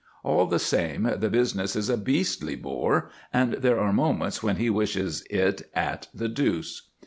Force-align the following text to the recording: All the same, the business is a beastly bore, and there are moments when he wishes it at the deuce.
All 0.23 0.47
the 0.47 0.57
same, 0.57 1.03
the 1.03 1.29
business 1.29 1.75
is 1.75 1.87
a 1.87 1.95
beastly 1.95 2.55
bore, 2.55 3.11
and 3.31 3.53
there 3.53 3.79
are 3.79 3.93
moments 3.93 4.41
when 4.41 4.55
he 4.55 4.67
wishes 4.67 5.23
it 5.29 5.69
at 5.75 6.07
the 6.11 6.27
deuce. 6.27 6.87